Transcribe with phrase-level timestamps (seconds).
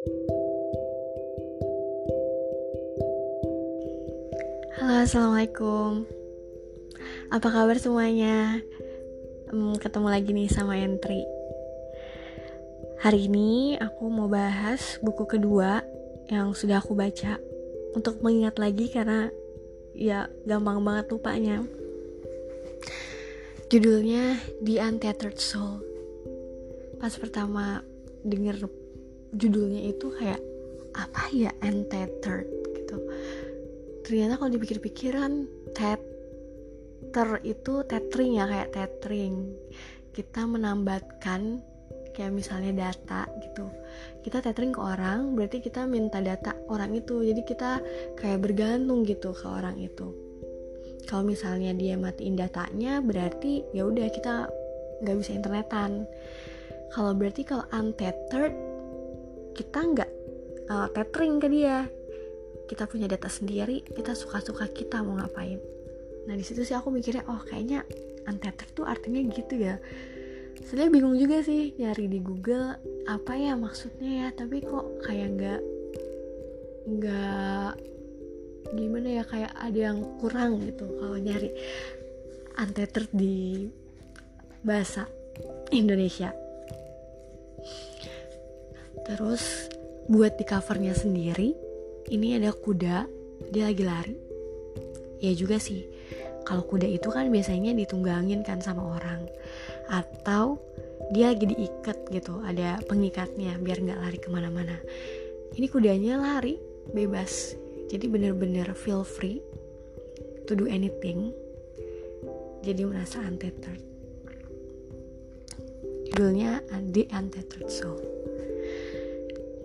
[0.00, 0.16] Halo,
[5.04, 6.08] assalamualaikum.
[7.28, 8.64] Apa kabar semuanya?
[9.52, 11.28] Hmm, ketemu lagi nih sama Entry.
[13.04, 15.84] Hari ini aku mau bahas buku kedua
[16.32, 17.36] yang sudah aku baca
[17.92, 19.28] untuk mengingat lagi karena
[19.92, 21.60] ya gampang banget lupanya.
[23.68, 25.84] Judulnya The Untethered Soul.
[26.96, 27.84] Pas pertama
[28.24, 28.64] denger
[29.34, 30.40] judulnya itu kayak
[30.94, 32.98] apa ya untethered gitu.
[34.02, 35.32] Ternyata kalau dipikir-pikiran
[35.70, 39.54] tether itu tethering ya kayak tethering.
[40.10, 41.62] Kita menambatkan
[42.10, 43.70] kayak misalnya data gitu.
[44.26, 47.22] Kita tethering ke orang berarti kita minta data orang itu.
[47.22, 47.78] Jadi kita
[48.18, 50.10] kayak bergantung gitu ke orang itu.
[51.06, 54.50] Kalau misalnya dia matiin datanya berarti ya udah kita
[55.02, 56.06] nggak bisa internetan.
[56.90, 58.69] Kalau berarti kalau untethered
[59.56, 60.10] kita nggak
[60.70, 61.86] uh, tethering ke dia.
[62.70, 65.58] Kita punya data sendiri kita suka-suka kita mau ngapain.
[66.30, 67.82] Nah di situ sih aku mikirnya oh kayaknya
[68.30, 69.76] untethered tuh artinya gitu ya.
[70.60, 72.76] Sebenarnya bingung juga sih nyari di Google
[73.08, 75.60] apa ya maksudnya ya tapi kok kayak nggak
[76.90, 77.72] nggak
[78.74, 81.50] gimana ya kayak ada yang kurang gitu kalau nyari
[82.60, 83.66] untethered di
[84.62, 85.08] bahasa
[85.72, 86.30] Indonesia
[89.06, 89.70] terus
[90.10, 91.54] buat di covernya sendiri
[92.10, 93.06] ini ada kuda
[93.54, 94.16] dia lagi lari.
[95.20, 95.86] Ya juga sih
[96.42, 99.30] kalau kuda itu kan biasanya ditunggangin kan sama orang.
[99.86, 100.58] Atau
[101.14, 104.76] dia lagi diikat gitu ada pengikatnya biar nggak lari ke mana-mana.
[105.54, 106.58] Ini kudanya lari
[106.90, 107.54] bebas.
[107.90, 109.42] Jadi bener-bener feel free
[110.46, 111.34] to do anything.
[112.62, 113.82] Jadi merasa untethered.
[116.10, 116.60] Judulnya
[116.92, 118.29] The Untethered Soul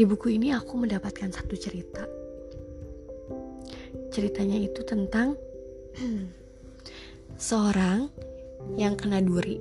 [0.00, 2.08] di buku ini aku mendapatkan satu cerita
[4.08, 5.36] ceritanya itu tentang
[7.36, 8.08] seorang
[8.80, 9.60] yang kena duri.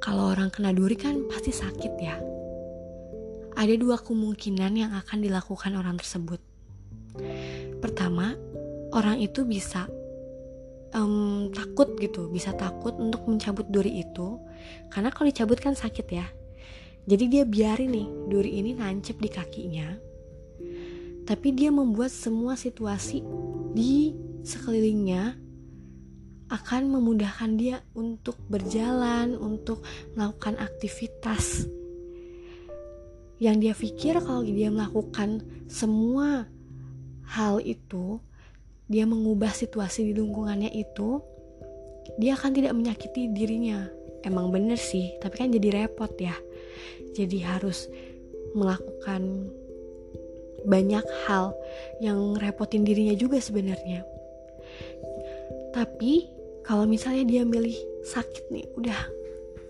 [0.00, 2.16] Kalau orang kena duri kan pasti sakit ya.
[3.56, 6.40] Ada dua kemungkinan yang akan dilakukan orang tersebut.
[7.80, 8.36] Pertama,
[8.96, 9.84] orang itu bisa
[10.96, 14.40] um, takut gitu, bisa takut untuk mencabut duri itu,
[14.92, 16.28] karena kalau dicabut kan sakit ya.
[17.06, 19.94] Jadi dia biarin nih duri ini nancep di kakinya,
[21.22, 23.22] tapi dia membuat semua situasi
[23.74, 24.10] di
[24.42, 25.38] sekelilingnya
[26.46, 29.82] akan memudahkan dia untuk berjalan, untuk
[30.14, 31.66] melakukan aktivitas.
[33.42, 36.46] Yang dia pikir kalau dia melakukan semua
[37.26, 38.22] hal itu,
[38.86, 41.18] dia mengubah situasi di lingkungannya itu,
[42.22, 43.90] dia akan tidak menyakiti dirinya.
[44.22, 46.34] Emang bener sih, tapi kan jadi repot ya.
[47.16, 47.88] Jadi harus
[48.52, 49.48] melakukan
[50.68, 51.56] banyak hal
[52.04, 54.04] yang repotin dirinya juga sebenarnya.
[55.72, 56.28] Tapi
[56.66, 59.00] kalau misalnya dia milih sakit nih, udah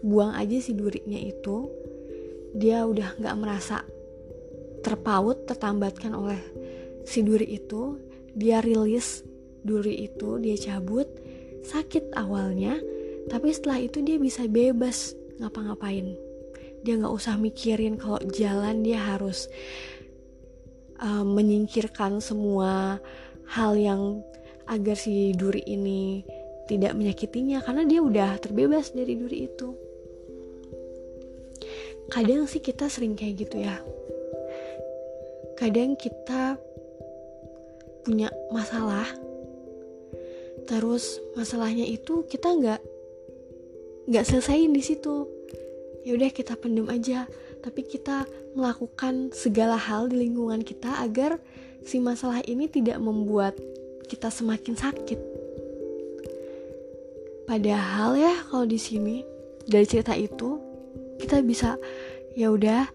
[0.03, 1.71] buang aja si durinya itu,
[2.57, 3.85] dia udah nggak merasa
[4.81, 6.41] terpaut, tertambatkan oleh
[7.05, 8.01] si duri itu,
[8.33, 9.27] dia rilis
[9.67, 11.11] duri itu, dia cabut,
[11.67, 12.79] sakit awalnya,
[13.27, 16.26] tapi setelah itu dia bisa bebas ngapa-ngapain.
[16.87, 19.51] Dia nggak usah mikirin kalau jalan dia harus
[21.03, 23.03] uh, menyingkirkan semua
[23.51, 24.23] hal yang
[24.71, 26.23] agar si duri ini
[26.67, 29.75] tidak menyakitinya karena dia udah terbebas dari duri itu.
[32.07, 33.83] Kadang sih kita sering kayak gitu ya.
[35.59, 36.55] Kadang kita
[38.07, 39.07] punya masalah,
[40.71, 42.81] terus masalahnya itu kita nggak
[44.07, 45.36] nggak selesaiin di situ.
[46.07, 47.27] Ya udah kita pendem aja,
[47.67, 51.43] tapi kita melakukan segala hal di lingkungan kita agar
[51.83, 53.59] si masalah ini tidak membuat
[54.07, 55.19] kita semakin sakit.
[57.51, 59.27] Padahal ya kalau di sini
[59.67, 60.63] dari cerita itu
[61.19, 61.75] kita bisa
[62.39, 62.87] ya udah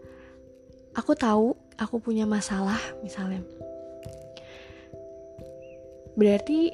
[0.95, 3.43] aku tahu aku punya masalah misalnya.
[6.15, 6.71] Berarti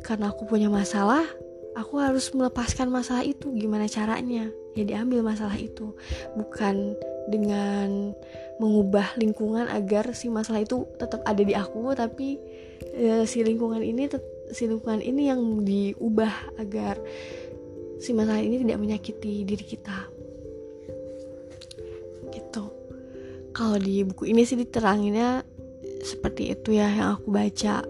[0.00, 1.24] karena aku punya masalah,
[1.76, 3.52] aku harus melepaskan masalah itu.
[3.52, 4.48] Gimana caranya?
[4.72, 5.92] Ya diambil masalah itu.
[6.34, 6.96] Bukan
[7.28, 8.16] dengan
[8.56, 12.40] mengubah lingkungan agar si masalah itu tetap ada di aku tapi
[12.96, 14.08] e, si lingkungan ini
[14.48, 16.96] si lingkungan ini yang diubah agar
[18.00, 20.08] si masalah ini tidak menyakiti diri kita
[22.32, 22.64] gitu
[23.52, 25.44] kalau di buku ini sih diteranginnya
[26.00, 27.82] seperti itu ya yang aku baca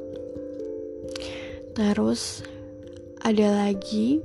[1.77, 2.43] terus
[3.27, 4.23] ada lagi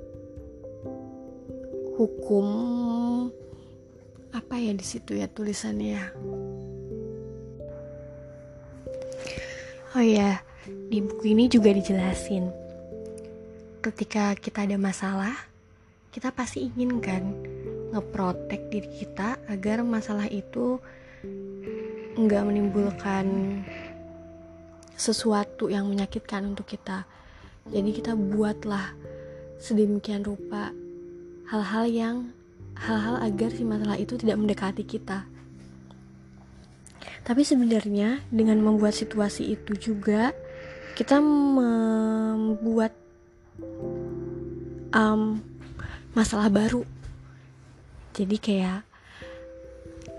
[1.98, 2.46] hukum
[4.30, 6.14] apa ya di situ ya tulisannya
[9.98, 10.46] oh ya
[10.92, 12.48] di buku ini juga dijelasin.
[13.82, 15.34] Ketika kita ada masalah
[16.14, 17.34] kita pasti ingin kan
[17.96, 20.78] ngeprotek diri kita agar masalah itu
[22.16, 23.26] nggak menimbulkan
[24.94, 27.10] sesuatu yang menyakitkan untuk kita
[27.70, 28.98] jadi kita buatlah
[29.62, 30.74] sedemikian rupa
[31.54, 32.16] hal-hal yang
[32.74, 35.30] hal-hal agar si masalah itu tidak mendekati kita.
[37.22, 40.34] Tapi sebenarnya dengan membuat situasi itu juga
[40.98, 42.98] kita membuat
[44.96, 45.38] um,
[46.18, 46.82] masalah baru.
[48.18, 48.82] Jadi kayak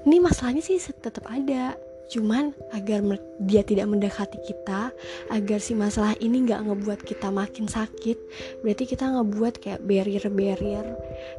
[0.06, 1.74] ini masalahnya sih tetap ada,
[2.10, 3.00] cuman agar
[3.40, 4.92] dia tidak mendekati kita
[5.32, 8.18] agar si masalah ini nggak ngebuat kita makin sakit
[8.60, 10.86] berarti kita ngebuat kayak barrier-barrier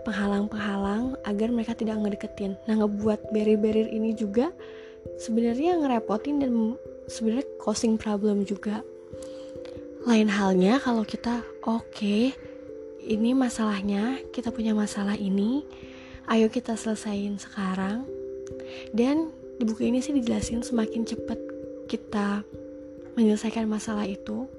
[0.07, 2.57] penghalang-penghalang agar mereka tidak ngedeketin.
[2.65, 4.49] Nah ngebuat barrier-barrier ini juga
[5.19, 6.51] sebenarnya ngerepotin dan
[7.07, 8.81] sebenarnya causing problem juga.
[10.03, 12.35] Lain halnya kalau kita oke okay,
[13.03, 15.63] ini masalahnya kita punya masalah ini
[16.27, 18.07] ayo kita selesaiin sekarang.
[18.95, 21.39] Dan di buku ini sih dijelasin semakin cepat
[21.85, 22.41] kita
[23.13, 24.49] menyelesaikan masalah itu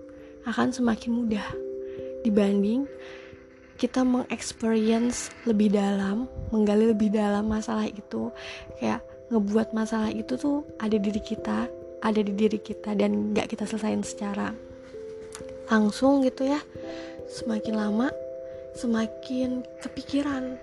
[0.47, 1.47] akan semakin mudah
[2.23, 2.87] dibanding
[3.75, 8.31] kita mengexperience lebih dalam, menggali lebih dalam masalah itu,
[8.79, 9.03] kayak
[9.35, 11.67] ngebuat masalah itu tuh ada di diri kita,
[12.05, 14.55] ada di diri kita dan nggak kita selesaiin secara
[15.67, 16.61] langsung gitu ya.
[17.27, 18.15] Semakin lama,
[18.79, 20.55] semakin kepikiran,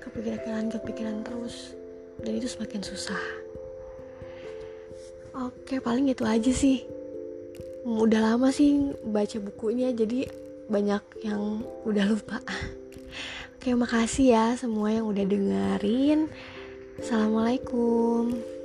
[0.00, 1.76] kepikiran, kepikiran terus,
[2.24, 3.20] dan itu semakin susah.
[5.38, 6.82] Oke, paling itu aja sih.
[7.86, 10.26] Udah lama sih baca bukunya, jadi
[10.66, 12.42] banyak yang udah lupa.
[13.54, 16.26] Oke, makasih ya semua yang udah dengerin.
[16.98, 18.57] Assalamualaikum.